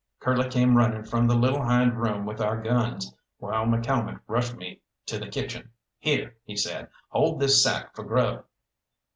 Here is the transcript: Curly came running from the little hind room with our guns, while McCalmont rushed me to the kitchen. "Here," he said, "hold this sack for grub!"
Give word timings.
Curly 0.19 0.49
came 0.49 0.75
running 0.77 1.03
from 1.03 1.27
the 1.27 1.35
little 1.35 1.61
hind 1.61 1.95
room 1.95 2.25
with 2.25 2.41
our 2.41 2.59
guns, 2.59 3.13
while 3.37 3.65
McCalmont 3.67 4.19
rushed 4.25 4.55
me 4.55 4.81
to 5.05 5.19
the 5.19 5.27
kitchen. 5.27 5.69
"Here," 5.99 6.35
he 6.43 6.55
said, 6.57 6.89
"hold 7.09 7.39
this 7.39 7.61
sack 7.63 7.93
for 7.95 8.03
grub!" 8.03 8.43